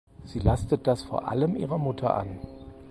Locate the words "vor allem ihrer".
1.03-1.77